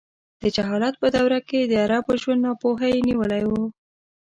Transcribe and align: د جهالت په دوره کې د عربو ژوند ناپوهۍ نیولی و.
د 0.41 0.43
جهالت 0.55 0.95
په 1.01 1.07
دوره 1.15 1.39
کې 1.47 1.59
د 1.65 1.73
عربو 1.85 2.13
ژوند 2.21 2.43
ناپوهۍ 2.47 2.95
نیولی 3.07 3.43
و. 3.47 3.51